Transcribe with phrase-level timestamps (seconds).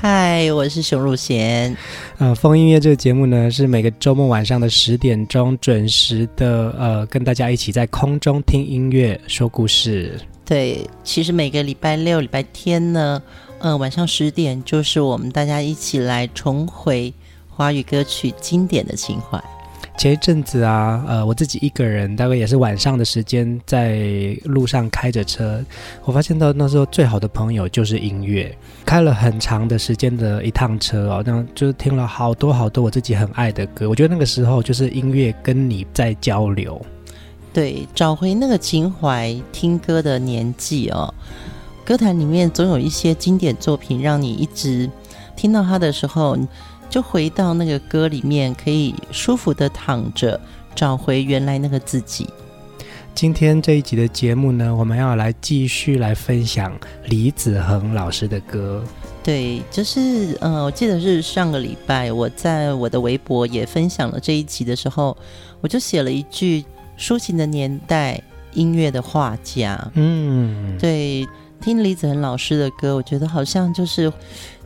[0.00, 1.76] 嗨，我是熊汝贤。
[2.18, 10.16] 呃，风音乐这个节目呢，是每个周末晚上的十点钟准时的，呃，跟大家一起在空中听音乐、说故事。
[10.44, 13.20] 对，其实每个礼拜六、礼拜天呢，
[13.58, 17.12] 呃，晚上十点就是我们大家一起来重回
[17.48, 19.42] 华语歌曲经典的情怀。
[19.98, 23.98] 前一阵子啊，呃，我自己一个人，大概也是晚上的时间，在
[24.44, 25.60] 路上开着车，
[26.04, 28.56] 我发现到那时候最好的朋友就是音乐。
[28.84, 33.88] 开了很长的时间的一趟车哦，那就是听了好多好多我自己很爱的歌。
[33.88, 36.80] 我觉得那个时候就是音乐跟你在交流，
[37.52, 41.12] 对，找回那个情怀，听歌的年纪哦。
[41.84, 44.88] 歌坛里面总有一些经典作品，让你一直
[45.34, 46.38] 听到它的时候。
[46.88, 50.40] 就回到那个歌里面，可以舒服的躺着，
[50.74, 52.28] 找回原来那个自己。
[53.14, 56.72] 今天这一集的节目呢，我们要来继续来分享
[57.06, 58.82] 李子恒老师的歌。
[59.22, 65.16] 对，就是呃，我记得是上个礼拜我在我的微博也分享了这一集的时候，
[65.60, 66.64] 我就写了一句：
[66.96, 68.22] 抒情的年代，
[68.54, 69.90] 音乐的画家。
[69.94, 71.26] 嗯，对。
[71.60, 74.12] 听李子恒老师的歌，我觉得好像就是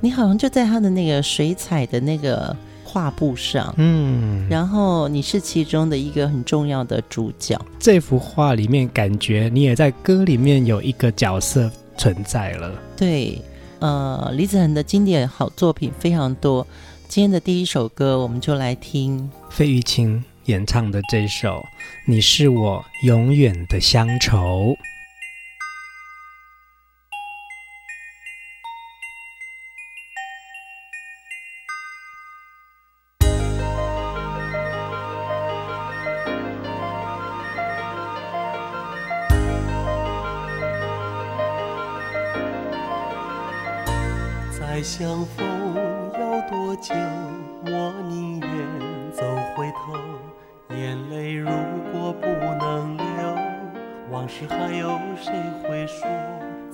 [0.01, 2.55] 你好像就在他的那个水彩的那个
[2.85, 7.59] 画布上，嗯，然后你是其中的一个很重要的主角。
[7.79, 12.73] 这幅画里面，感觉你也在歌里面有一个角色存在了。
[12.97, 13.41] 对，
[13.81, 16.67] 呃，李子恒的经典好作品非常多。
[17.09, 21.51] 今天的第一首歌，我们就来听费玉清演唱的这首
[22.07, 24.39] 《你是我永远的乡愁》。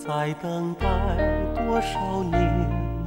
[0.09, 0.89] 再等待
[1.55, 2.41] 多少年，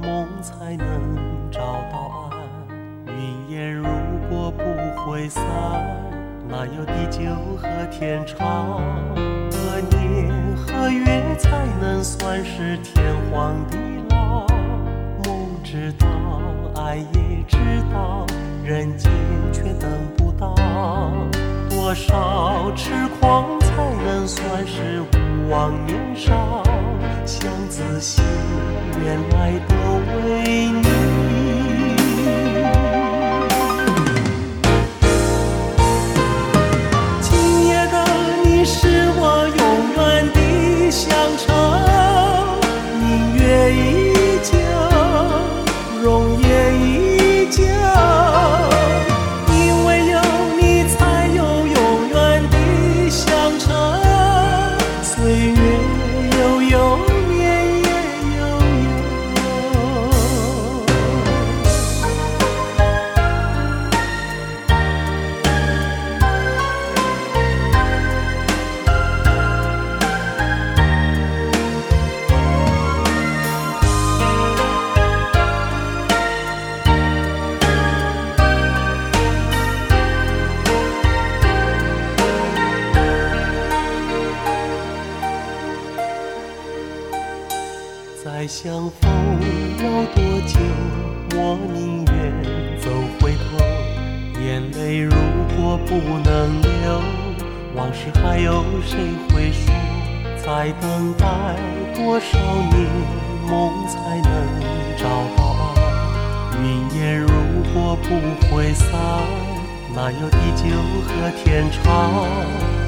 [0.00, 1.18] 梦才能
[1.50, 1.58] 找
[1.90, 2.38] 到岸？
[3.08, 3.84] 云烟如
[4.30, 4.62] 果不
[5.00, 5.42] 会散，
[6.48, 7.24] 哪有地久
[7.56, 8.80] 和天长？
[9.50, 11.04] 何年何月
[11.38, 13.76] 才能算是天荒地
[14.10, 14.46] 老？
[15.24, 16.06] 梦知道，
[16.80, 17.58] 爱也知
[17.92, 18.24] 道，
[18.62, 19.10] 人间
[19.52, 20.54] 却等不到。
[21.68, 23.74] 多少痴狂才
[24.04, 26.62] 能算是无望年少？
[27.24, 28.20] 想仔细，
[29.04, 29.74] 原来都
[30.28, 31.41] 为你。
[88.62, 88.70] 相
[89.00, 89.10] 逢
[89.78, 89.82] 要
[90.14, 90.56] 多久？
[91.34, 92.14] 我宁愿
[92.78, 92.88] 走
[93.18, 93.58] 回头。
[94.40, 95.10] 眼泪如
[95.56, 95.90] 果不
[96.22, 96.70] 能流，
[97.74, 98.96] 往事还有谁
[99.28, 99.74] 会说？
[100.46, 101.26] 再等待
[101.96, 102.38] 多少
[102.70, 102.86] 年，
[103.50, 104.30] 梦才能
[104.96, 106.62] 找到岸？
[106.62, 106.64] 云
[107.00, 107.26] 烟如
[107.74, 108.06] 果不
[108.46, 108.86] 会散，
[109.92, 110.62] 哪有地久
[111.02, 111.10] 和
[111.42, 111.82] 天长？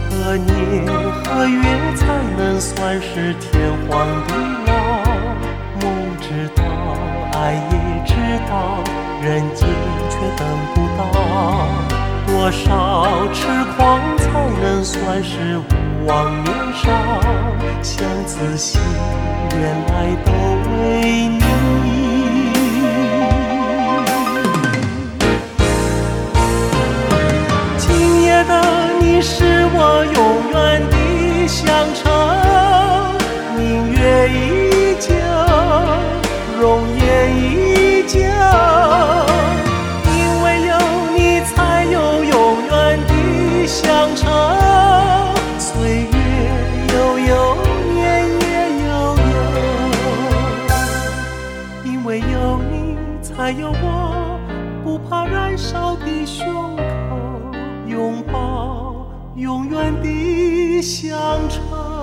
[0.09, 0.87] 何年
[1.25, 4.64] 何月才能算是天荒地老？
[6.35, 6.65] 知道，
[7.33, 8.13] 爱也知
[8.49, 8.83] 道，
[9.23, 9.69] 人间
[10.11, 10.45] 却等
[10.75, 11.01] 不到。
[12.27, 13.47] 多少痴
[13.77, 14.25] 狂才
[14.61, 16.91] 能算是无忘年少？
[17.83, 18.81] 相思心，
[19.53, 20.33] 原来都
[20.67, 21.45] 为你。
[29.27, 29.43] 是
[29.73, 30.17] 我永
[30.53, 30.95] 远的
[31.49, 31.65] 乡
[31.95, 32.03] 愁，
[33.57, 34.35] 明月依
[35.01, 35.09] 旧，
[36.65, 37.05] 容颜
[37.37, 38.21] 依旧，
[40.09, 40.73] 因为有
[41.15, 42.33] 你才有永
[42.65, 42.73] 远
[43.07, 43.13] 的
[43.67, 44.25] 乡愁，
[45.59, 46.17] 岁月
[46.95, 47.33] 悠悠，
[47.93, 48.03] 年
[48.41, 48.45] 月
[48.83, 48.89] 悠
[49.35, 49.37] 悠，
[51.85, 52.33] 因为有
[52.73, 54.41] 你才有我
[54.83, 56.81] 不怕燃烧的胸口，
[57.87, 59.07] 拥抱。
[59.37, 61.13] 永远的乡
[61.51, 61.94] 愁。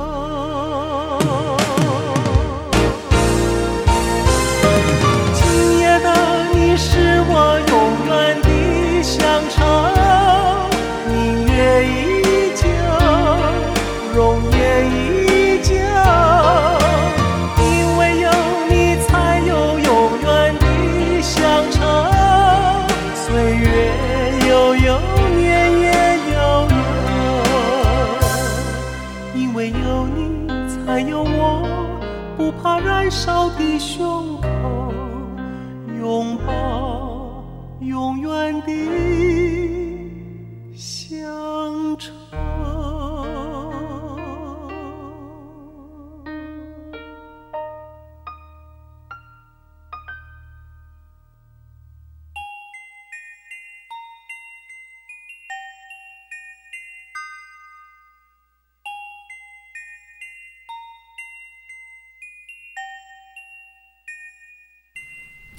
[6.72, 6.98] 你是
[7.28, 8.51] 我永远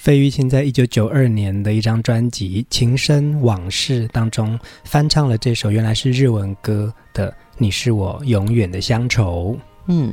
[0.03, 9.57] 费玉清在一九九二年的一张专辑《情深往事》当中翻唱了这首原来是日文歌的《你是我永远的乡愁》。
[9.87, 10.13] 嗯，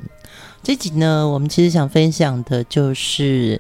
[0.61, 3.59] 这集呢，我们其实想分享的就是，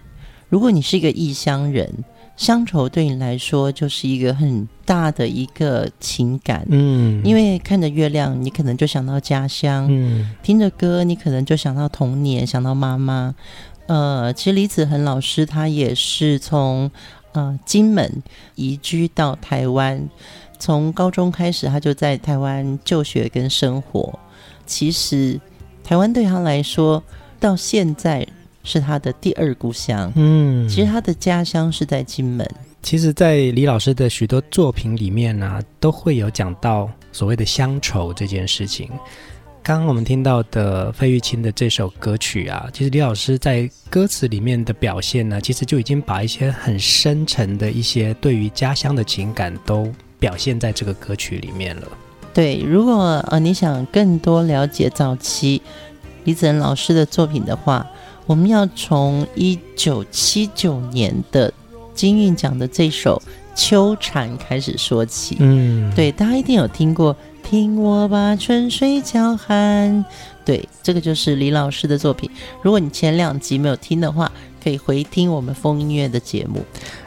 [0.49, 1.91] 如果你是一个异乡人，
[2.37, 6.63] 乡愁对你来说就是一个很大的一个情感。
[6.69, 13.33] 嗯，因为看着月亮，你可能就想到家乡；嗯，听着歌，你可能就想到童年，想到妈妈。
[13.89, 16.91] 呃，其实李子恒老师他也是从
[17.31, 18.21] 呃金门
[18.53, 20.07] 移居到台湾，
[20.59, 24.17] 从高中开始他就在台湾就学跟生活。
[24.67, 25.41] 其实
[25.83, 27.03] 台湾对他来说，
[27.39, 28.27] 到现在
[28.63, 30.13] 是他的第二故乡。
[30.15, 32.47] 嗯，其实他的家乡是在金门。
[32.83, 38.89] 其实，在李老师的许多作品里面呢、啊，都会有讲到所谓的乡愁这件事情。
[39.69, 49.87] 刚刚我们听到的费玉清的这首歌曲啊，其实李老师在歌词里面的表现呢，其实就已经把一些很深沉的一些对于家乡的情感都
[50.17, 51.83] 表现在这个歌曲里面了。
[52.33, 55.61] 对，如果呃你想更多了解早期
[56.23, 57.85] 李子仁老师的作品的话，
[58.25, 61.53] 我们要从一九七九年的
[61.93, 63.21] 金韵奖的这首
[63.55, 65.37] 《秋蝉》开始说起。
[65.39, 67.15] 嗯，对，大家一定有听过。
[67.43, 70.05] 听我把春水叫喊，
[70.45, 72.29] 对，这个就是李老师的作品。
[72.61, 74.31] 如果你前两集没有听的话，
[74.63, 76.63] 可以回听我们风音乐的节目。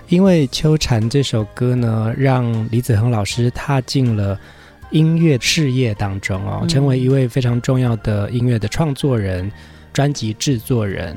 [0.08, 4.38] 因为《秋蝉》这首歌呢，让李子恒老师踏进了
[4.90, 9.50] 音乐事业当中哦，成为一位非常重要的音乐的创作人、
[9.92, 11.16] 专辑制作人。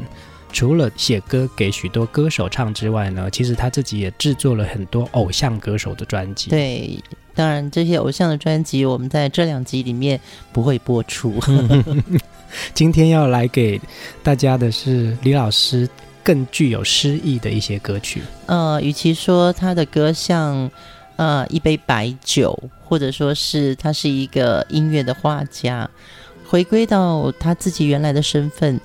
[0.53, 6.49] 除了写歌给许多歌手唱之外呢，其实他自己也制作了很多偶像歌手的专辑。
[6.49, 6.97] 对，
[7.35, 10.19] 当然这些偶像的专辑，我们在这两集里面
[10.51, 11.39] 不会播出。
[12.73, 13.79] 今天要来给
[14.23, 15.87] 大家的是李老师
[16.23, 18.21] 更具有诗意的一些歌曲。
[18.45, 20.71] 呃，与其说他的歌像
[21.17, 25.89] 呃一杯白酒，或者说是他是一个音乐的画家，
[26.47, 28.79] 回归到他自己原来的身份。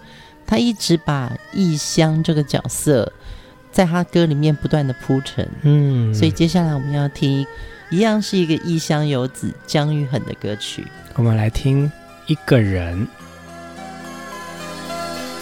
[0.46, 3.12] 他一直把异乡这个角色，
[3.70, 7.46] 在他歌里面不断的铺陈，嗯，所以接下来我们要听，
[7.90, 11.90] 一样是一个异乡游子姜育恒的歌曲，我们来听
[12.26, 13.06] 一个人，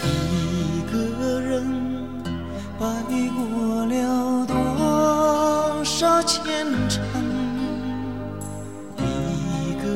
[0.03, 1.63] 一个人
[2.79, 2.87] 白
[3.37, 6.23] 过了多少
[8.99, 9.87] 一个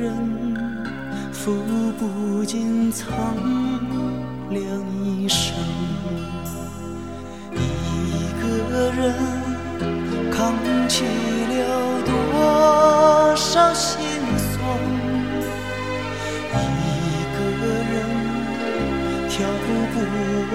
[0.00, 0.16] 人
[1.30, 1.54] 付
[1.98, 3.14] 不尽苍。
[4.50, 4.64] 凉
[5.04, 5.54] 一生，
[7.52, 7.58] 一
[8.40, 9.14] 个人
[10.38, 10.54] 扛
[10.88, 13.98] 起了多少心
[14.38, 14.54] 酸，
[16.54, 16.86] 一
[17.34, 17.36] 个
[17.90, 17.92] 人。
[19.28, 19.68] 跳不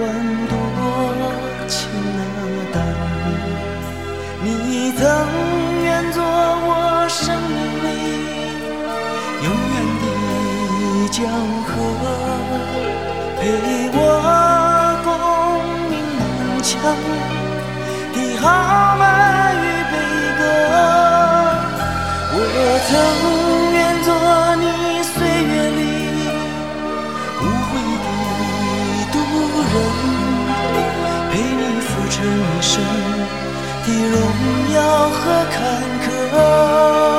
[0.00, 0.02] 完
[0.48, 0.52] 多
[1.68, 1.76] 情
[2.16, 2.18] 那
[2.72, 2.74] 淡，
[4.42, 4.46] 你
[4.96, 5.00] 曾
[5.82, 7.20] 愿做我生
[7.52, 7.86] 命里
[9.44, 10.04] 永远的
[11.12, 11.14] 江
[11.68, 11.72] 河，
[34.10, 37.13] 荣耀和坎坷。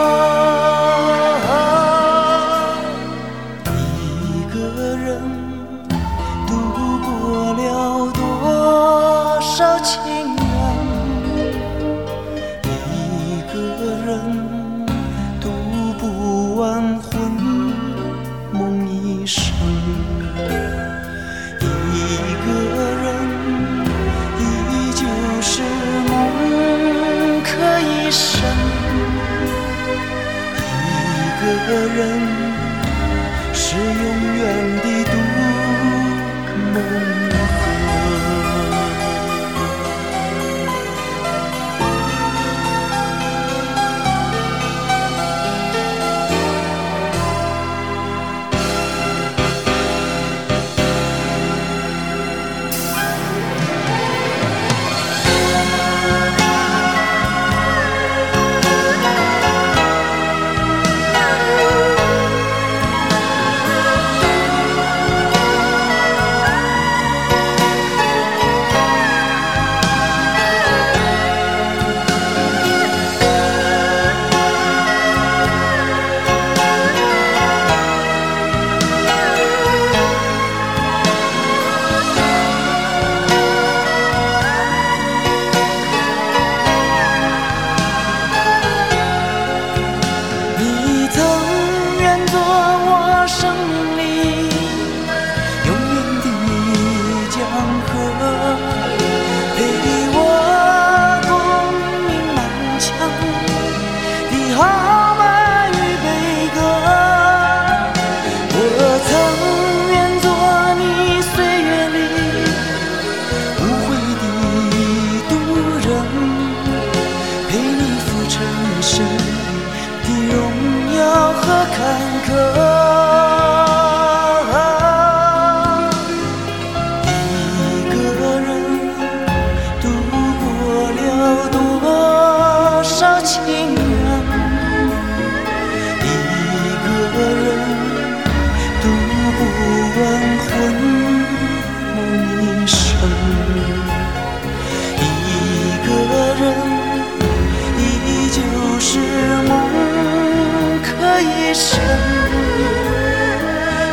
[151.47, 151.79] 一生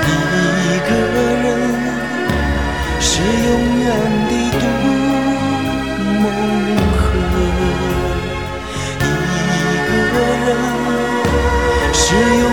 [0.09, 1.47] 一个人
[2.99, 3.87] 是永远
[4.29, 4.65] 的独
[6.23, 6.25] 梦
[6.97, 7.01] 河
[9.01, 9.05] 一
[9.87, 9.93] 个
[10.47, 10.49] 人
[11.93, 12.03] 是
[12.41, 12.52] 永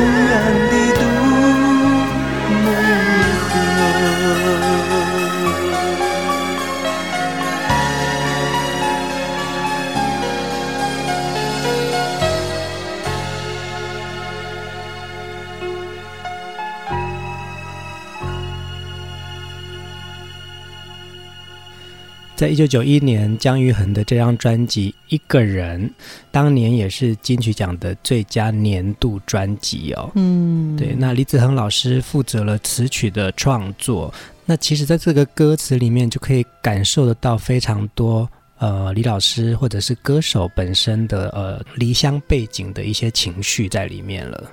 [22.39, 25.85] 在一九九一年，姜育恒的这张专辑《一个人》，
[26.31, 30.09] 当年也是金曲奖的最佳年度专辑哦。
[30.15, 30.95] 嗯，对。
[30.97, 34.13] 那李子恒老师负责了词曲的创作。
[34.45, 38.25] 那其实，在这个歌词里面，就可以感受得到非常多
[38.59, 44.49] 呃，李老师或者是歌手本身的呃离乡背景的一些情绪在里面了。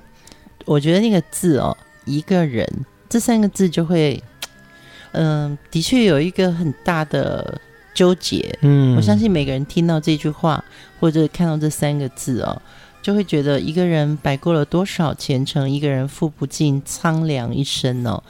[0.65, 2.69] 我觉得那个字哦，“一个人”
[3.07, 4.21] 这三个字就会，
[5.13, 7.61] 嗯、呃，的确有一个很大的。
[7.97, 10.63] 纠结，嗯，我相信每个人听到这句话，
[10.99, 12.61] 或者看到这三个字哦，
[13.01, 18.21] 就会觉得一个人摆过了多少前程，一个人付不尽苍凉一生哦。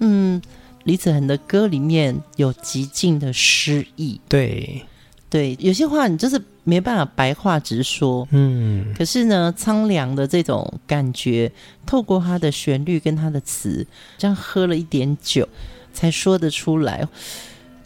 [0.00, 0.42] 嗯，
[0.84, 4.82] 李子恒的歌里面有极尽的诗意，对，
[5.30, 11.50] 对，有些话你就是没办法白话直说，嗯，可是呢，苍凉的这种感觉，
[11.86, 13.86] 透过他的旋律跟他的词，
[14.18, 15.48] 这样喝了一点酒
[15.94, 17.08] 才说得出来。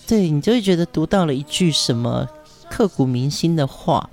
[0.06, 2.28] 对，你就会觉得读到了一句什么
[2.70, 4.08] 刻骨铭心的话，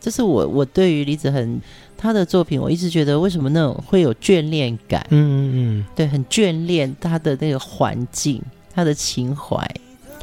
[0.00, 1.60] 这是我我对于李子恒
[1.96, 5.06] 他的作品，我一直觉得为什么那种会有眷恋感？
[5.10, 8.42] 嗯嗯嗯，对，很眷恋他的那个环境，
[8.74, 9.64] 他的情怀。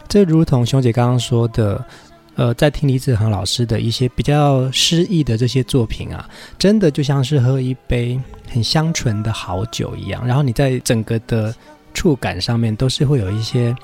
[0.08, 1.84] 这如同熊姐刚刚说的，
[2.36, 11.56] 呃，在听李子恒老师的一些比较诗意的这些作品啊，真的就像是喝一杯很香醇的好酒一样，然后你在整个的
[11.94, 13.75] 触感上面都是会有一些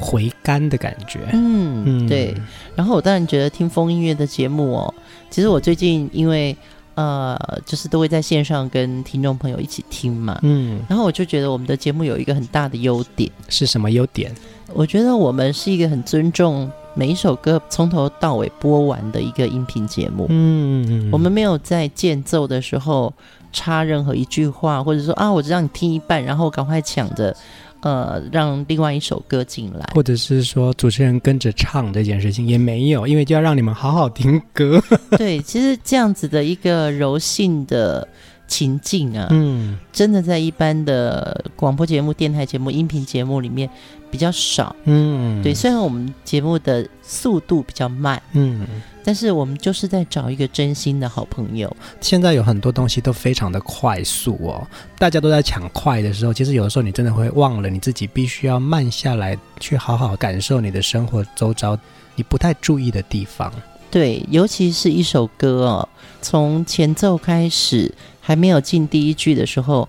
[0.00, 1.20] 回甘的感觉。
[1.32, 2.34] 嗯，嗯对。
[2.74, 4.94] 然后我当然觉得听风音乐的节目哦，
[5.28, 6.56] 其实我最近因为
[6.94, 13.30] 呃，就是都会在线上跟听众朋友一起听嘛，嗯，然后我就觉得我们的节目有一个很大的优点。
[13.48, 14.34] 是什么优点？
[14.72, 20.26] 我觉得我们是一个很尊重每一首歌从头到尾播完的一个音频节目。
[20.28, 23.12] 嗯，我们没有在间奏的时候
[23.52, 27.34] 插任何一句话，或者说啊，我就让你听一半，然后赶快抢着
[27.82, 34.82] 呃让另外一首歌进来，或者是说主持人跟着唱这件事情也没有，因为就要让你们好好听歌。
[35.18, 38.06] 对，其实这样子的一个柔性的。
[38.50, 43.70] 情境啊，嗯，真的在一般的广播节目、电台节目、音频节目里面
[44.10, 45.54] 比较少，嗯，对。
[45.54, 48.66] 虽然我们节目的速度比较慢，嗯，
[49.04, 51.74] 但是我们就是在找一个真心的好朋友。
[52.00, 54.66] 现在有很多东西都非常的快速哦，
[54.98, 61.78] 大家都在抢快的时候，其实有的时候你真的会忘了你自己必须要慢下来，去好好感受你的生活周遭
[62.16, 63.52] 你不太注意的地方。
[63.90, 65.88] 对，尤其是一首歌哦，
[66.20, 67.94] 从前奏开始。
[68.22, 69.88] 还没有进第一句的时候，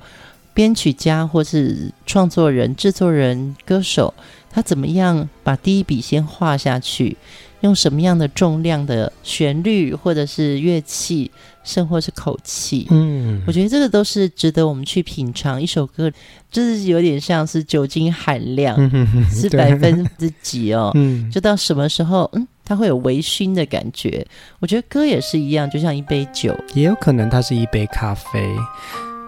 [0.53, 4.13] 编曲家或是创作人、制作人、歌手，
[4.49, 7.17] 他怎么样把第一笔先画下去？
[7.61, 11.29] 用什么样的重量的旋律，或者是乐器，
[11.63, 12.87] 甚或是口气？
[12.89, 15.61] 嗯，我觉得这个都是值得我们去品尝。
[15.61, 16.11] 一首歌
[16.49, 20.89] 就是有点像是酒精含量、嗯、是百分之几哦？
[20.97, 22.47] 嗯，就到什么时候，嗯。
[22.63, 24.25] 它会有微醺的感觉，
[24.59, 28.47] 我觉得歌也是一样，就像一杯酒，也有可能它是一杯咖啡。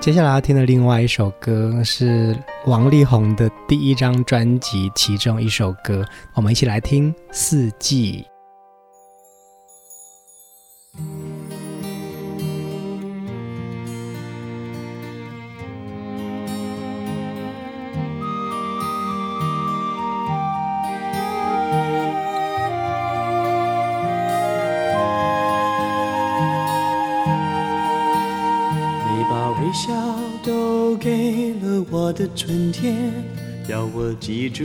[0.04, 8.26] 接下来要听的另外一首歌是王力宏的第一张专辑其中一首歌，我们一起来听《四季》。
[32.24, 33.12] 的春天，
[33.68, 34.64] 要我记住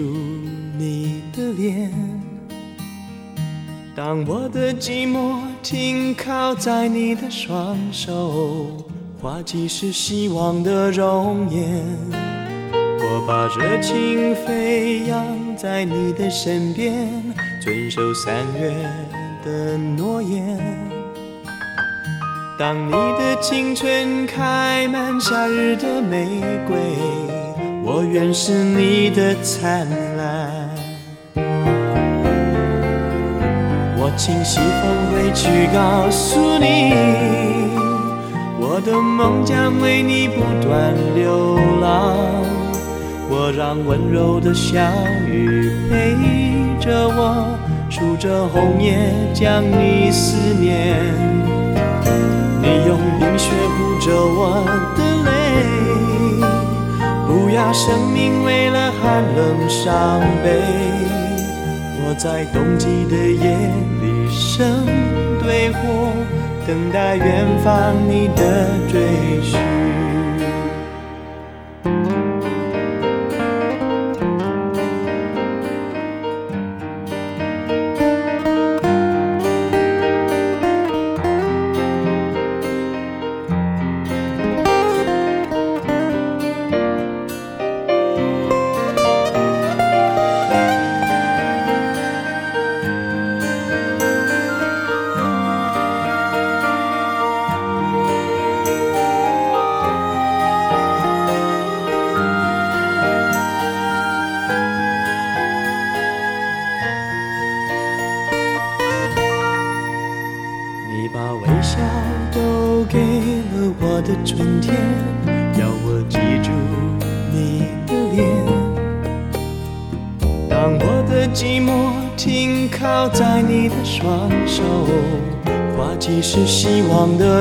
[0.78, 1.92] 你的脸。
[3.96, 8.86] 当我的寂寞停靠在你的双手，
[9.20, 11.84] 花季是希望的容颜。
[12.72, 17.08] 我把热情飞扬在你的身边，
[17.60, 18.72] 遵守三月
[19.44, 20.60] 的诺言。
[22.56, 27.27] 当你的青春开满夏日的玫瑰。
[27.90, 30.68] 我愿是你的灿烂，
[33.96, 36.92] 我轻细风回去告诉你，
[38.60, 42.14] 我的梦将为你不断流浪。
[43.30, 44.78] 我让温柔的小
[45.26, 46.14] 雨陪
[46.78, 48.98] 着我，数着红叶
[49.32, 50.94] 将你思念。
[52.60, 54.62] 你用冰雪护着我
[54.94, 55.07] 的。
[57.48, 60.60] 不要生命为了寒冷伤悲，
[62.04, 63.56] 我在冬季的夜
[64.02, 64.84] 里生
[65.42, 66.12] 堆火，
[66.66, 69.77] 等待远方你的追寻。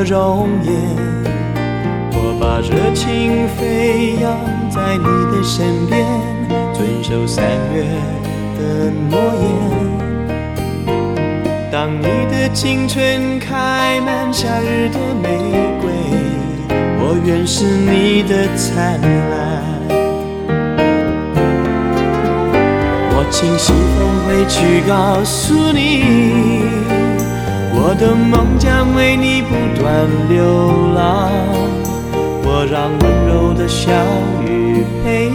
[0.08, 0.74] 容颜，
[2.14, 4.32] 我把热情飞扬
[4.70, 5.04] 在你
[5.36, 6.08] 的身边，
[6.74, 7.44] 遵守三
[7.74, 7.84] 月
[8.58, 9.46] 的诺言。
[11.70, 15.28] 当你的青春开满夏日的玫
[15.82, 15.92] 瑰，
[17.00, 19.28] 我愿是你的灿烂。
[23.12, 26.57] 我轻轻风回去告诉你。
[27.90, 30.44] 我的梦将为你不断流
[30.94, 31.32] 浪。
[32.44, 33.90] 我让温柔的小
[34.44, 35.32] 雨陪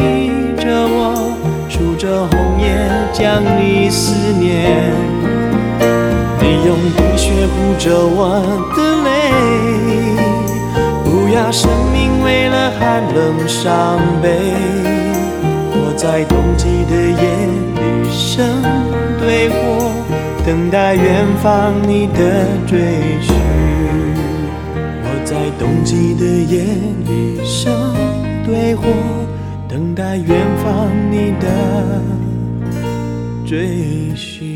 [0.63, 1.33] 着我，
[1.71, 2.77] 数着红叶
[3.11, 4.69] 将你思念。
[6.43, 8.45] 你用冰雪护着我
[8.77, 9.09] 的泪，
[11.05, 14.29] 不要生命为了寒冷伤悲。
[15.73, 18.45] 我在冬季的夜里生，
[20.53, 22.79] 等待远方你的追
[23.23, 23.35] 寻。
[25.03, 26.63] 我在冬季的夜
[27.07, 27.73] 里生
[28.45, 28.85] 堆火，
[29.67, 30.29] 等待远
[30.63, 31.47] 方你的
[33.47, 34.52] 追寻。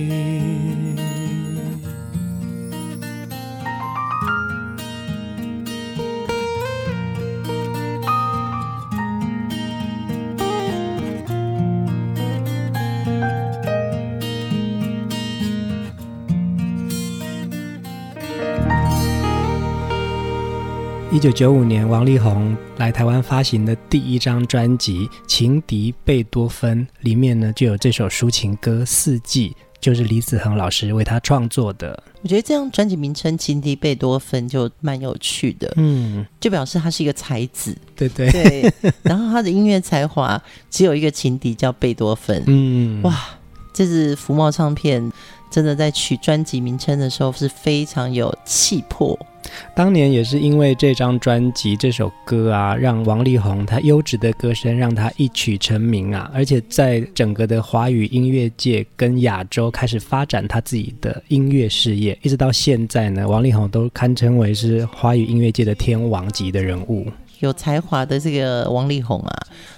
[21.17, 29.49] 一九九五年，王力宏来台湾发行的第一张专辑《情敌贝多芬》里面呢，就有这首抒情歌《四季》，
[29.81, 32.03] 就是李子恒老师为他创作的。
[32.21, 38.31] 我觉得这张专辑名称《情敌贝多芬》就蛮有趣的，嗯，就表示他是一个才子，对对。
[38.31, 38.71] 对。
[39.03, 43.19] 然后他的音乐才华只有一个情敌叫贝多芬，嗯，哇，
[43.73, 45.11] 这是福茂唱片
[45.57, 49.19] 真的在取专辑名称的时候是非常有气魄。
[49.75, 67.07] 当年也是因为这张专辑这首歌啊，让王力宏他优质的歌声让他一曲成名啊，而且在整个的华语音乐界跟亚洲开始发展他自己的音乐事业，一直到现在呢，王力宏都堪称为是华语音乐界的天王级的人物。
[67.39, 69.35] 有才华的这个王力宏啊，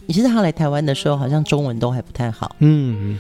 [0.07, 2.57] 你知道他来台湾的时候，好像中文都还不太好。
[2.59, 3.17] 嗯。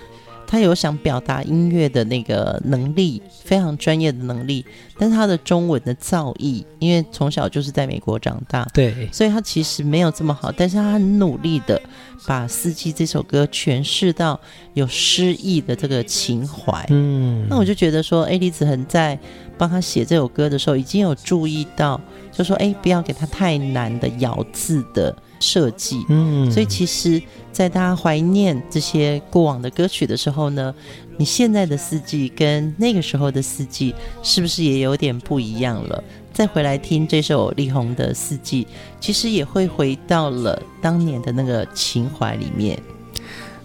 [0.50, 4.64] 他有想表达音乐的那个能力，非常专业的能力，
[4.98, 11.78] 但是他的中文的造诣，因为从小就是在美国长大，对，所以他其实没有这么好，但是他很努力的
[12.26, 14.40] 把《四季》这首歌诠释到
[14.72, 16.82] 有诗意的这个情怀。
[16.88, 19.18] 嗯，那我就觉得说，哎，李子恒在
[19.58, 22.00] 帮他写这首歌的时候，已经有注意到，
[22.32, 25.14] 就说，哎，不要给他太难的咬字的。
[25.40, 27.22] 设计，嗯，所以其实，
[27.58, 30.72] 在大家怀念这些过往的歌曲的时候呢，
[31.16, 33.92] 你现在的四季跟那个时候的四季
[34.22, 36.04] 是不是也有点不一样了？
[36.32, 38.64] 再回来听这首力宏的四季，
[39.00, 42.80] 其实也会回到了当年的那个情怀里面。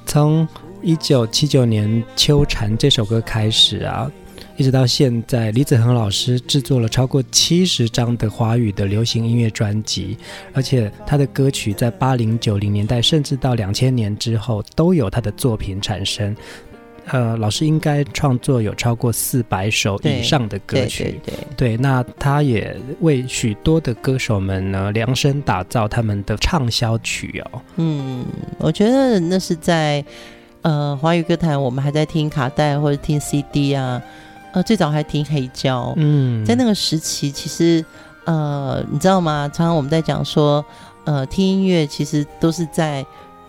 [0.07, 0.47] 从
[0.81, 4.11] 一九七九年《秋蝉》这首歌开始啊。
[4.55, 10.15] 一直到现在，李子恒老师制作了超过七十张的华语的流行音乐专辑，
[10.53, 16.35] 而且他的歌曲在八零九零年代，甚至到两千年之后，都有他的作品产生。
[17.07, 21.03] 呃，老师应该创作有超过四百首以上的歌曲。
[21.03, 21.35] 对对对，
[21.75, 27.61] 对，那他也为许多的歌手们呢量身打造他们的畅销曲哦。
[27.75, 28.23] 嗯，
[28.57, 30.05] 我觉得那是在
[30.61, 34.01] 呃华语歌坛，我们还在听卡带或者听 CD 啊。
[34.53, 37.83] 呃，最早还听黑胶，嗯，在那个时期，其实，
[38.23, 39.49] 呃，你知道吗？
[39.51, 40.63] 常常我们在讲说，
[41.05, 43.03] 呃，听音乐其实都是在，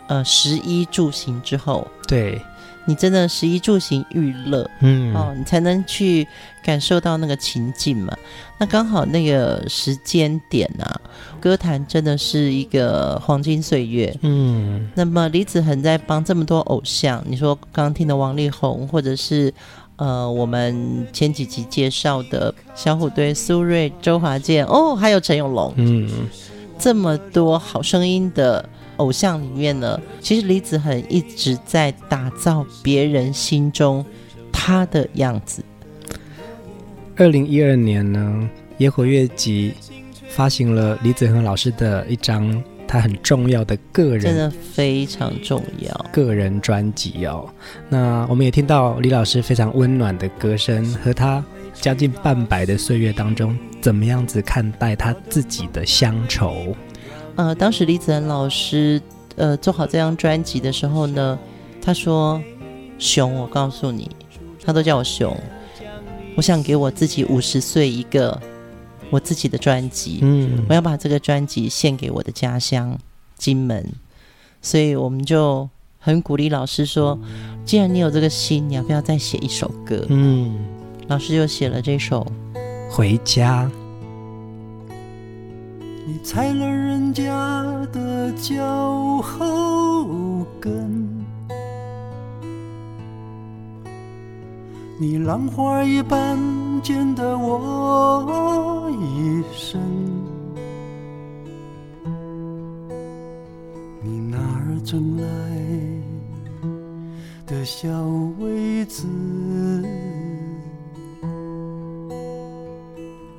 [0.07, 2.41] 呃，十一住行之后，对，
[2.87, 6.27] 你真的十一住行娱乐，嗯，哦，你才能去
[6.65, 8.17] 感受到那个情境嘛。
[8.57, 10.99] 那刚好那个时间点啊，
[11.39, 14.89] 歌坛真的是一个黄金岁月，嗯。
[14.95, 19.53] 那么李子恒在帮这么多偶像，你说刚刚听的王力宏，或者是。
[19.97, 26.11] 呃，我们前几集介绍的小虎队苏芮、周华健，哦，还有陈永龙，嗯，
[26.79, 34.05] 这么多好声音的偶像里面呢，其实李子恒一直在打造别人心中
[34.53, 35.65] 他的样子。
[37.17, 39.75] 二零一二年呢，野火乐集
[40.29, 42.63] 发行了李子恒老师的一张。
[42.87, 46.07] 他很重要的个人，真的非常重要。
[46.13, 47.49] 个人专辑哦，
[47.89, 56.77] 那我们也听到李老师非常温暖的歌声，和他将近半百的岁月当中，怎么样子看待他自己的乡愁？
[57.37, 59.01] 呃，当时李子恩老师
[59.37, 61.39] 呃做好这张专辑的时候呢，
[61.83, 62.41] 他说
[62.99, 64.11] ：“熊，我告诉你，
[64.65, 65.37] 他都叫我熊。
[66.37, 68.41] 我想给我自己五十岁一个。”
[69.11, 72.99] 我自己的专辑，嗯，我要把这个专辑献给我的家乡
[73.37, 73.93] 金门，
[74.61, 77.19] 所以我们就很鼓励老师说，
[77.65, 80.05] 既然你有这个心，你要不要再写一首歌？
[80.09, 80.59] 嗯，
[81.07, 82.27] 老师就写了这首
[82.91, 83.65] 《回家》。
[86.07, 87.25] 你踩了人家
[87.93, 91.25] 的脚后跟，
[95.01, 96.39] 你浪花一般
[96.83, 99.81] 捡得我一生，
[104.03, 105.25] 你哪儿挣来
[107.47, 107.89] 的小
[108.39, 109.07] 苇子，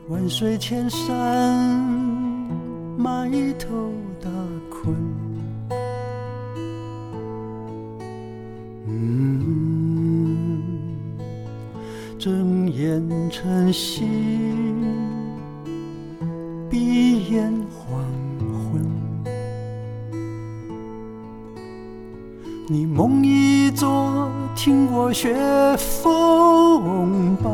[0.10, 1.56] 万水千山
[2.98, 3.92] 埋头
[12.86, 14.06] 眼晨曦，
[16.70, 18.00] 闭眼黄
[18.54, 18.86] 昏。
[22.68, 25.36] 你梦一作，挺过雪
[25.78, 27.50] 风暴；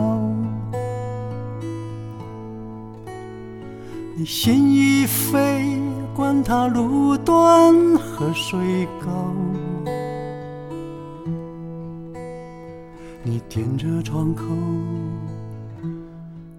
[4.18, 5.80] 你心已飞，
[6.14, 9.34] 管他路短河水高。
[13.24, 14.44] 你点着窗口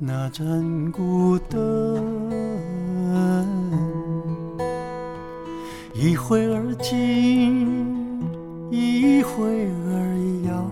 [0.04, 2.28] 那盏孤灯，
[5.94, 8.18] 一会儿静，
[8.68, 10.68] 一会儿摇，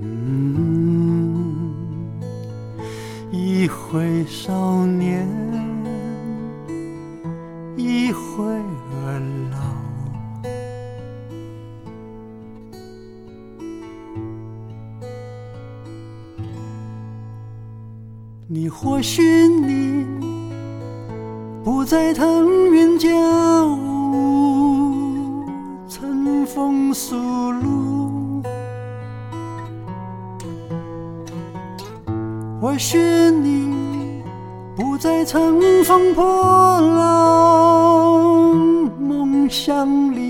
[0.00, 1.72] 嗯，
[3.30, 5.24] 一会少年，
[7.76, 9.20] 一会儿
[9.52, 9.83] 老。
[18.76, 20.04] 或许你
[21.64, 23.08] 不再腾云驾
[23.64, 25.44] 雾，
[25.88, 27.16] 乘风宿
[27.52, 28.42] 路；
[32.60, 32.98] 或许
[33.30, 34.22] 你
[34.76, 36.24] 不再乘风破
[36.80, 38.20] 浪，
[39.00, 40.23] 梦想里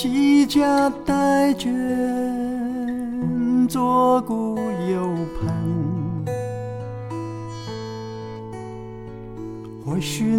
[0.00, 1.74] 西家带卷，
[3.68, 4.56] 左顾
[4.88, 5.52] 右盼。
[9.84, 10.36] 或许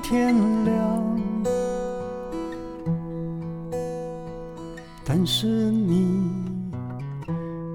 [0.00, 0.74] 天亮。
[5.04, 6.30] 但是你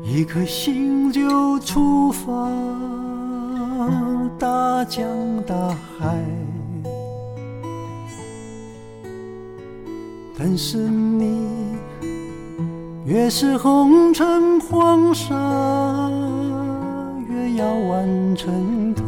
[0.03, 2.49] 一颗心就出发，
[4.39, 5.07] 大江
[5.45, 5.53] 大
[5.99, 6.17] 海。
[10.39, 11.47] 但是你
[13.05, 15.35] 越是红尘黄沙，
[17.27, 19.06] 越要完成它。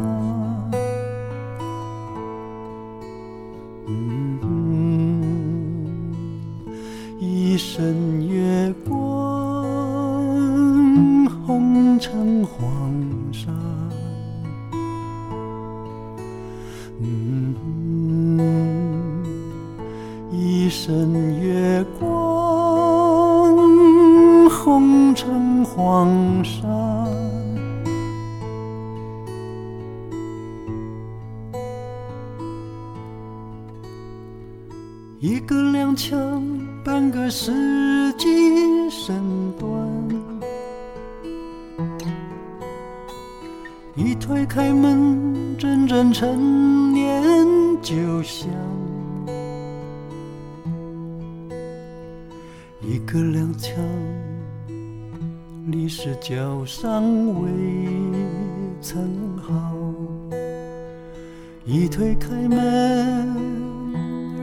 [61.66, 63.34] 一推开门，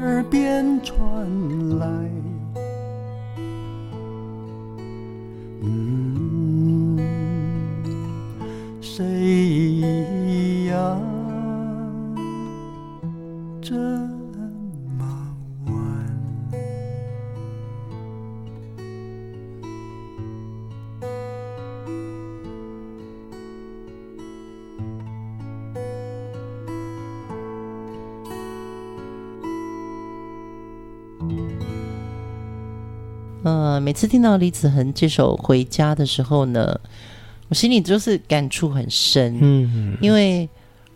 [0.02, 0.98] 耳边传
[1.80, 1.86] 来，
[33.98, 36.80] 次听到李子恒这首《回家》的时候呢，
[37.50, 39.40] 我心里就是感触很深。
[39.42, 40.48] 嗯，因为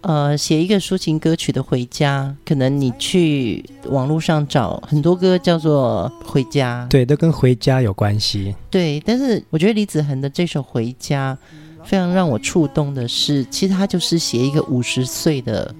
[0.01, 8.55] 呃，写一个抒情歌曲的《回家》，可能你去网络上找很多歌叫做《回家》，对，都跟回家有关系。
[8.69, 11.35] 对，但是我觉得李子恒的这首《回家》
[11.83, 15.73] 非常让我触动的是，其实他就是写一个五十岁的。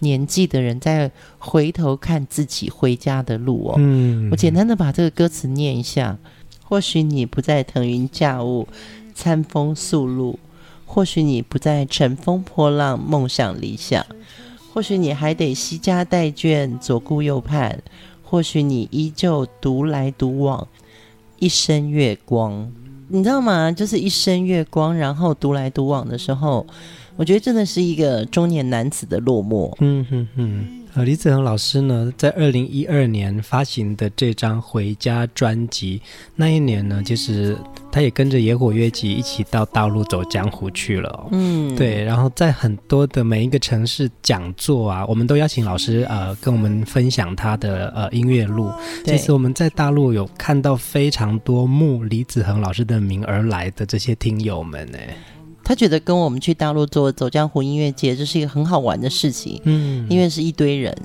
[0.00, 6.16] 年纪的人在回头看自己回家的路哦，嗯，我简单的把这个歌词念一下。
[6.68, 8.68] 或许你不再腾云驾雾、
[9.14, 10.38] 餐风宿露，
[10.84, 14.04] 或许你不再乘风破浪、梦想理想，
[14.74, 17.82] 或许你还得携家带眷、左顾右盼，
[18.22, 20.68] 或许你依旧独来独往，
[21.38, 22.70] 一生月光。
[23.08, 23.72] 你知道吗？
[23.72, 26.66] 就是一生月光，然后独来独往的时候。
[27.16, 29.74] 我觉得真的是一个中年男子的落寞。
[29.80, 30.68] 嗯哼哼，
[30.98, 36.02] 呃，李子恒老师呢，在二零一二年发行的这张《回家》专辑，
[36.34, 37.56] 那一年呢，其实
[37.92, 41.28] 他也跟着野火乐集一起到大陆走江湖去了。
[41.30, 48.68] 嗯，对，然后在很多的每一个城市讲座啊，我们都邀请老师呃跟我们分享他的呃音乐路。
[49.04, 54.98] 其实我们在大陆有看到非常多慕李子恒老师的名而来的这些听友们呢。
[55.68, 59.60] 他觉得跟我们去大陆做走江湖音乐节，这是一个很好玩的事情。
[59.64, 60.96] 嗯，因为是一堆人，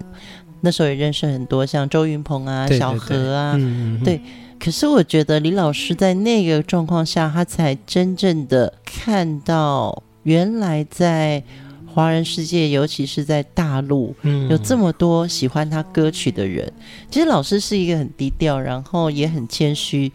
[0.62, 3.60] 那时候也认识很多像周云鹏啊、对对对小何啊。
[4.06, 4.22] 对。
[4.58, 11.44] 可是我觉得李老师在那个状况下，他才真正的看到，原来在
[11.86, 16.72] 华人世界，尤其是在大陆，嗯，有这么多喜欢他歌曲的人。
[17.12, 20.10] 其实老师是一个很低调，然后也很谦虚。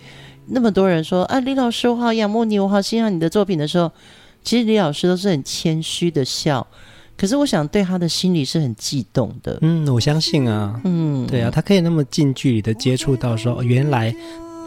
[0.46, 3.92] 那么多人说啊，李老师，我好仰慕你，我好欣赏你的作品的时候。
[4.44, 6.66] 其实李老师都是很谦虚的笑，
[7.18, 9.58] 可是我想对他的心里是很悸动的。
[9.60, 14.14] 嗯，我相信啊，嗯，对啊，他可以那么近距离的接触到说，说原来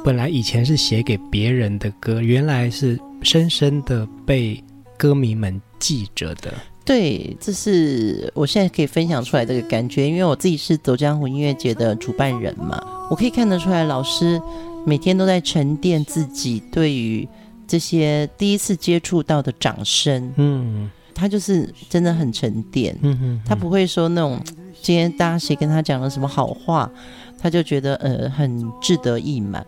[0.04, 4.64] 本来以前是写给别人的歌，原来是深深的被
[4.98, 6.54] 歌迷们记着的。
[6.86, 12.80] 对，这是我现在可以分享出来这个感觉，因为我自己是走江湖音乐节的主办人嘛，
[13.10, 14.40] 我可以看得出来，老师
[14.86, 17.28] 每天都在沉淀自己对于。
[17.72, 24.38] 这些第一次接触到的掌声，嗯，他就是真的很沉淀，嗯嗯，他不会说那种
[24.82, 26.92] 今天大家谁跟他讲了什么好话，
[27.40, 29.66] 他就觉得呃很志得意满。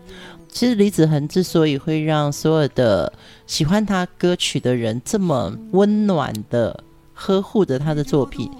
[0.50, 3.10] 其实李子恒之所以会让所有的
[3.46, 8.50] 喜欢他歌曲的人这么温暖的呵护着他的作品。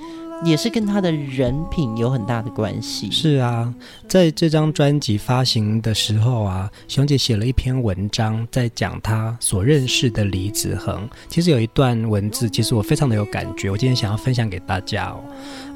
[0.43, 3.11] 也是跟他的人品有很大的关系。
[3.11, 3.73] 是啊，
[4.09, 11.09] 在这张专辑发行的时候啊，熊姐写了一篇文章，在讲她所认识的李子恒。
[11.29, 15.23] 其实有一段文字，其实我非常的有感觉，我今天想要分享给大家哦。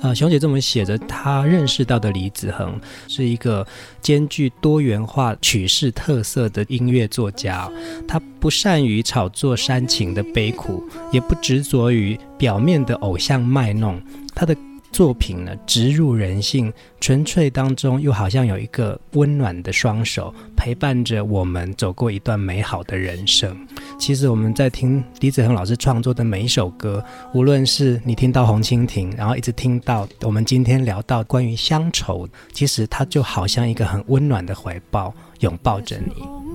[0.00, 3.66] 呃，熊姐这么写着，她认识到的李子恒是一个
[4.00, 7.70] 兼具多元化曲式特色的音乐作家。
[8.06, 14.00] 他不善于炒作煽情的悲苦，也不执着于表面的偶像卖弄。
[14.38, 14.56] 他的
[14.92, 23.54] 作品呢，直入人性，纯粹当中又好像有一个温暖的双手陪伴着我们走过一段美好的人生。
[23.98, 36.12] 其实我们在听李子恒老师创作的每一首歌，无论是你听到红蜻蜓，然后一直听到我们今天聊到关于乡愁，其实它就好像一个很温暖的怀抱，拥抱着你。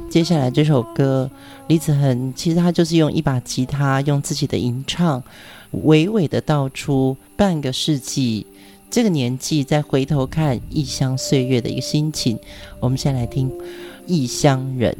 [0.09, 1.29] 接下来这首歌，
[1.67, 5.21] 李子恒其实他就是用一把吉他，用自己的吟唱。
[5.73, 8.45] 娓娓的道出半个世纪
[8.89, 12.37] 这个年纪再回头看异乡岁月的一个心情。
[12.79, 13.49] 我们先来听
[14.05, 14.95] 《异乡人》。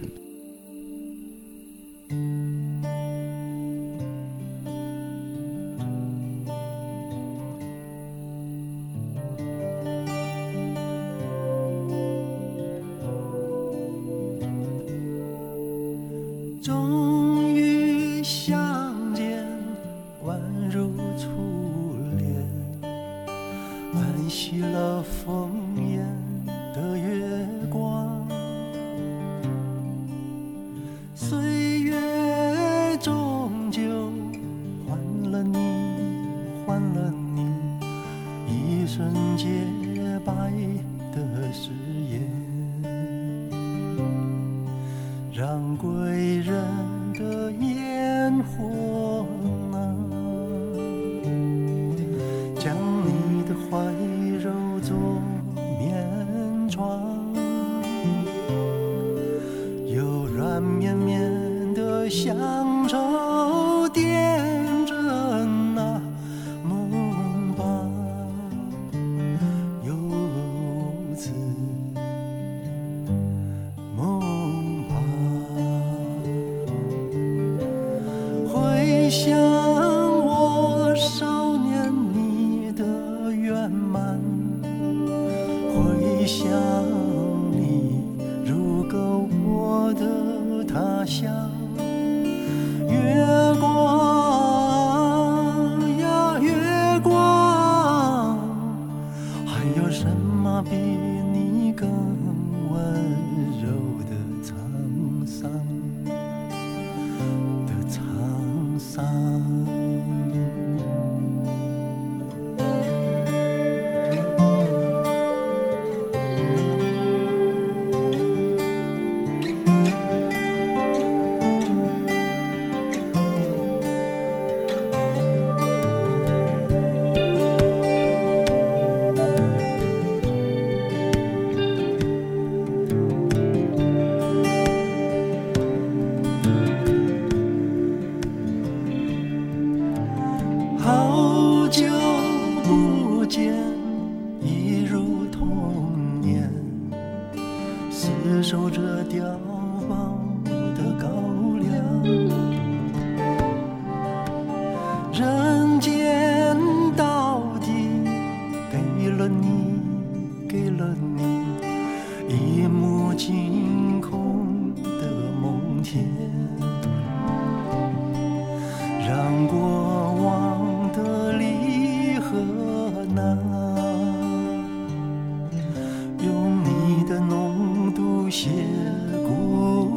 [91.05, 91.62] 乡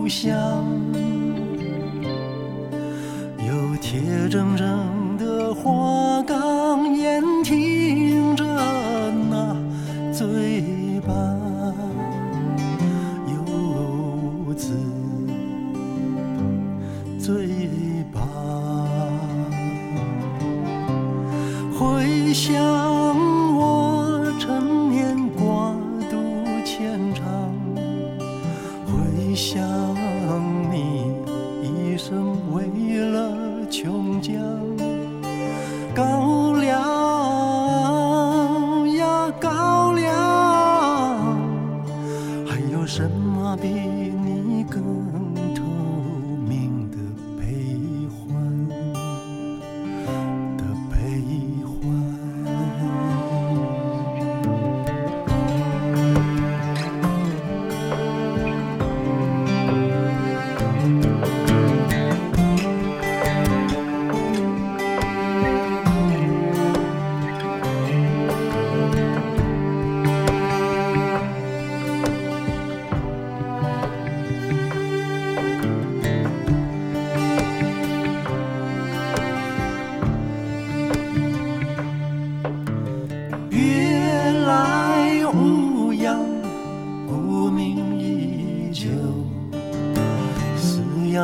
[0.08, 0.64] 乡，
[3.38, 6.45] 有铁铮铮的花岗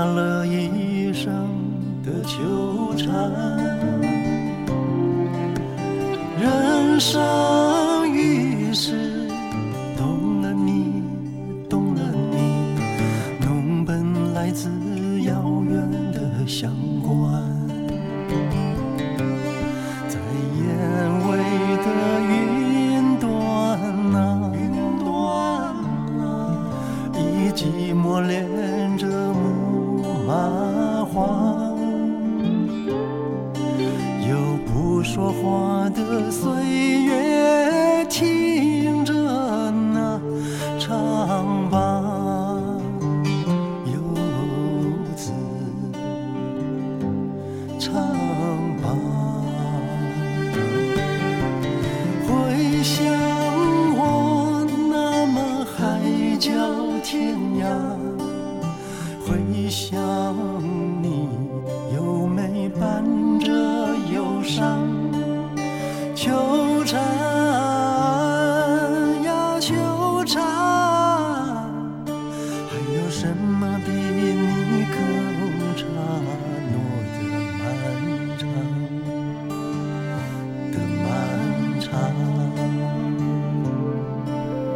[0.03, 0.42] color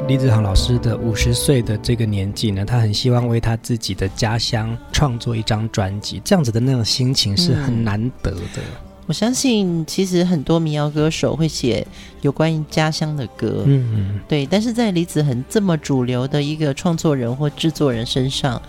[0.09, 8.59] 李子航老师的五十岁的这个年纪呢，他很希望为他自己的家乡创作一张专辑，这样子的那种心情是很难得的。
[8.59, 8.63] 嗯、
[9.07, 11.85] 我相信，其实很多民谣歌手会写
[12.21, 14.47] 有关于家乡的歌，嗯嗯，对。
[14.47, 18.63] 但是在李子恒这么主流的一个创作人或制作人身上，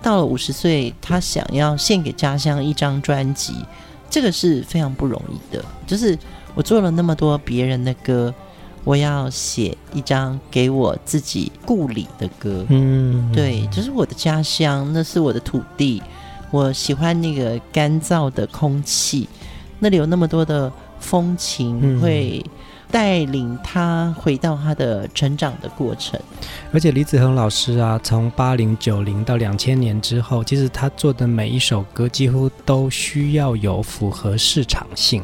[0.00, 3.52] 到了五十岁，他想要献给家乡一张专辑，
[4.08, 5.62] 这个是非常不容易的。
[5.86, 6.18] 就是
[6.54, 8.34] 我做了那么多别人的歌，
[8.88, 12.64] 我要写一张给我自己故里的歌。
[12.70, 16.02] 嗯，对，就是我的家乡，那是我的土地。
[16.50, 19.28] 我喜欢那个干燥的空气，
[19.78, 22.42] 那里有那么多的风情，会
[22.90, 26.18] 带领他回到他的成长的过程。
[26.72, 35.22] 而且李子恒老师啊，从八零九零到两千年之后，其实他做的每一首歌几乎都需要有符合市场性。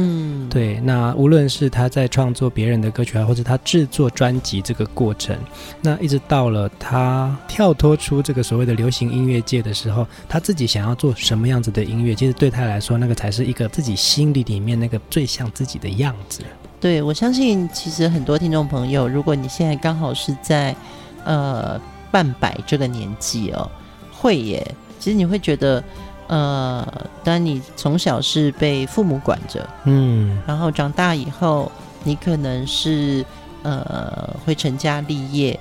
[0.00, 0.78] 嗯，对。
[0.78, 5.36] 那无论是他在创作别人的歌曲啊，或者他制作专辑这个过程，
[5.82, 16.42] 那一直到了他跳脱出这个所谓的流行音乐界的时候，他自己想要做什么样子的音乐，其实对他来说，那个才是一个自己心里里面那个最像自己的样子。
[16.78, 20.76] 对，我相信，其实很多听众朋友，如果你现在刚好是在
[21.24, 21.80] 呃
[22.12, 23.68] 半百这个年纪哦，
[24.12, 25.82] 会耶，其实你会觉得。
[26.28, 26.86] 呃，
[27.24, 31.72] 当你从小是被父母管着，嗯，然后长大以后，
[32.04, 33.24] 你可能是
[33.62, 35.58] 呃会成家立业，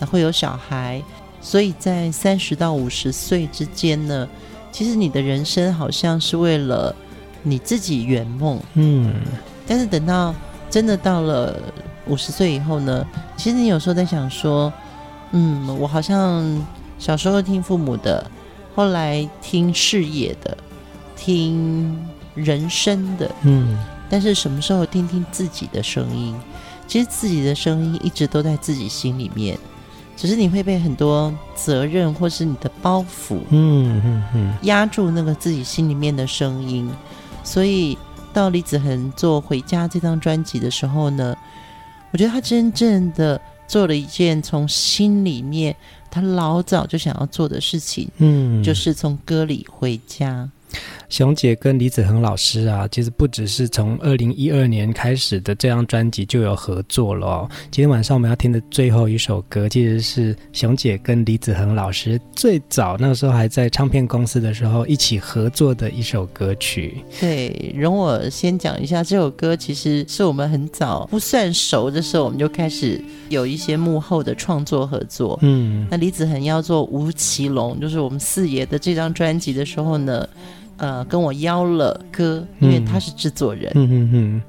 [0.00, 1.00] 那会有小孩，
[1.40, 4.28] 所以在三十到五十岁之间呢，
[4.72, 6.92] 其实你的人生好像是为了
[7.44, 9.14] 你自己圆梦，嗯，
[9.68, 10.34] 但是等到
[10.68, 11.54] 真的到了
[12.08, 13.06] 五十岁以后呢，
[13.36, 14.72] 其实你有时候在想说，
[15.30, 16.44] 嗯，我好像
[16.98, 18.28] 小时候听父母的。
[18.78, 20.56] 后来听事业的，
[21.16, 21.98] 听
[22.36, 23.76] 人生的，嗯，
[24.08, 26.32] 但是什么时候听听自己的声音？
[26.86, 29.58] 其实自己的声音一直都在自己心里面，
[30.16, 36.88] 只是你会被很多责任或是你的包袱，嗯嗯嗯，压住那个自己心里面的声音。
[37.42, 37.98] 所以
[38.32, 41.36] 到李子恒做《回家》这张专辑的时候呢，
[42.12, 45.74] 我觉得他真正的做了一件从心里面。
[46.10, 50.48] 他老早就想要做的事情，嗯，就是从歌里回家。
[51.08, 57.50] 熊姐跟李子恒老师啊，其实不只是从二零一二年开始的这张专辑就有合作了哦。
[57.70, 67.02] 今天晚上我们要听的最后一首歌，其实是熊姐跟李子恒老师最早那个时候还在唱片公司的时候一起合作的一首歌曲。
[67.18, 75.38] 对，容我先讲一下这首歌，其实是我们很早不算熟的时候，我们就开始有一些幕后的创作合作。
[75.40, 80.28] 嗯，那李子恒要做吴奇隆，就是我们四爷的这张专辑的时候呢。
[80.78, 83.70] 呃，跟我邀了歌，因为他是制作人。
[83.74, 84.42] 嗯嗯嗯。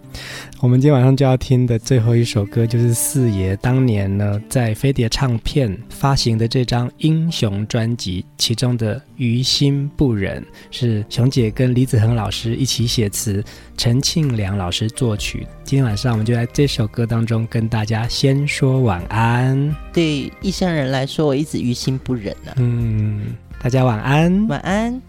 [0.62, 13.44] 我们今天晚上就要听的最后一首歌，就是四爷当年呢在飞碟唱片发行的这张《英雄》专辑，其中的《于心不忍》是熊姐跟李子恒老师一起写词，
[13.78, 15.48] 陈庆良老师作曲。
[15.64, 19.74] 今天晚上我们就在这首歌当中跟大家先说晚安。
[19.94, 22.56] 对异乡人来说，我一直于心不忍呢、啊。
[22.58, 23.28] 嗯，
[23.62, 25.02] 大家晚安，晚安。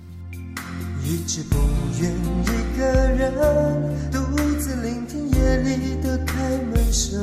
[1.11, 1.57] 一直不
[2.01, 2.09] 愿
[2.45, 3.35] 一个人
[4.13, 4.21] 独
[4.61, 7.21] 自聆听夜里的开门声，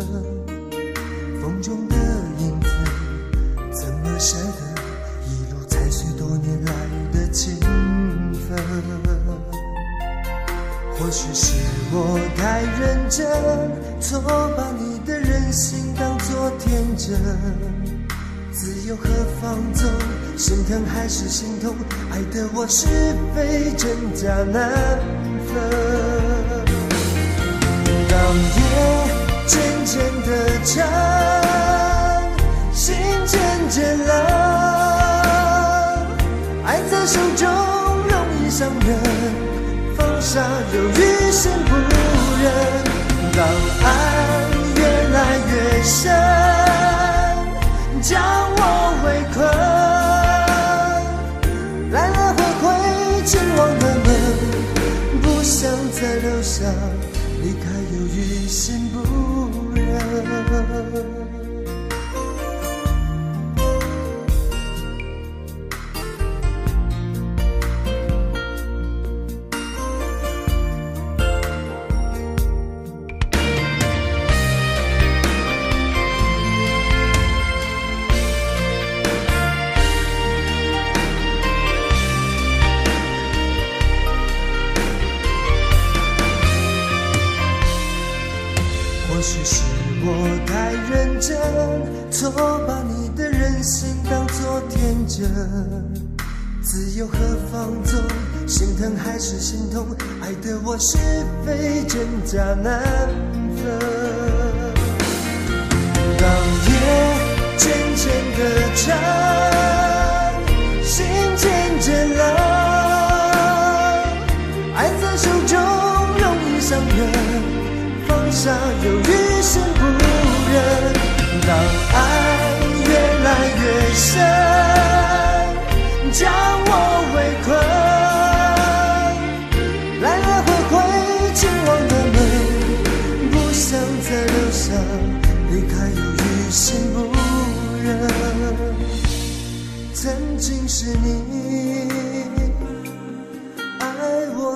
[1.41, 1.95] 风中的
[2.37, 2.67] 影子
[3.71, 4.81] 怎么舍得
[5.25, 6.73] 一路踩碎多年来
[7.13, 7.57] 的情
[8.33, 8.57] 分？
[10.99, 11.53] 或许是
[11.93, 13.25] 我太认真，
[14.01, 14.19] 错
[14.57, 17.86] 把你的任性当作天真。
[18.87, 19.09] 又何
[19.41, 19.83] 方走？
[20.37, 21.75] 心疼还是心痛？
[22.09, 22.87] 爱的我是
[23.35, 24.71] 非真假难
[25.45, 25.59] 分。
[28.07, 28.17] 当
[28.55, 28.61] 夜
[29.45, 30.29] 渐渐的
[30.63, 30.87] 长，
[32.71, 33.37] 心渐
[33.69, 34.07] 渐冷，
[36.63, 37.45] 爱在手中
[38.07, 38.87] 容易伤人，
[39.97, 40.41] 放下
[40.73, 42.45] 又于心不忍。
[43.35, 43.45] 当
[43.83, 43.85] 爱
[44.77, 44.79] 越
[45.09, 46.96] 来越深。
[48.07, 48.61] 将我
[49.03, 49.43] 围困，
[51.91, 52.65] 来来回回，
[53.25, 54.07] 情忘了门，
[55.21, 56.63] 不想再留下，
[57.41, 58.97] 离开又于心不
[59.75, 61.16] 忍。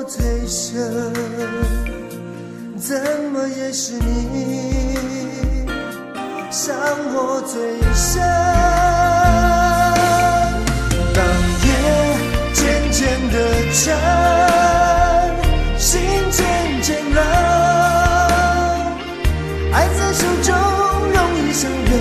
[0.04, 1.14] 最深，
[2.78, 3.00] 怎
[3.32, 4.98] 么也是你。
[6.50, 6.76] 伤
[7.14, 8.22] 我最深。
[11.14, 11.24] 当
[11.64, 11.68] 夜
[12.54, 13.00] 渐渐
[13.32, 13.36] 的
[13.72, 13.96] 沉，
[15.78, 16.42] 心渐
[16.82, 17.18] 渐冷，
[19.72, 20.50] 爱在手中
[21.14, 21.94] 容易伤人，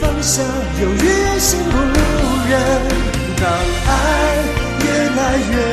[0.00, 0.42] 放下
[0.80, 1.74] 又于心不
[2.48, 2.52] 忍。
[3.40, 3.48] 当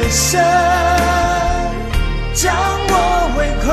[0.10, 0.40] 身
[2.34, 2.56] 将
[2.90, 2.94] 我
[3.38, 3.66] 围困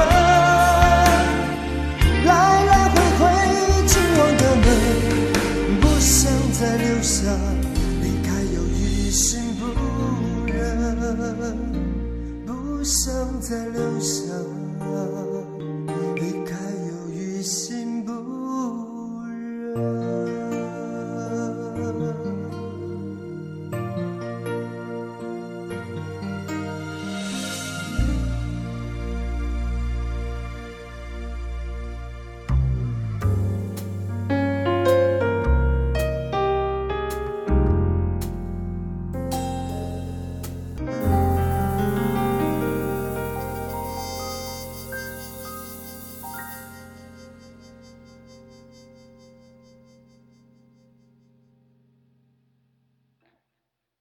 [2.24, 2.30] 来
[2.64, 3.22] 来回回
[3.54, 4.66] 已进我的门
[5.80, 7.14] 不想再留下
[8.02, 9.62] 离开又于心不
[10.46, 10.54] 忍。
[12.46, 14.33] 不想再留下。